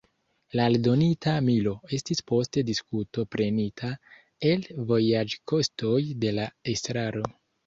[0.59, 3.91] La aldonita milo estis post diskuto prenita
[4.53, 7.25] el vojaĝkostoj de la estraro.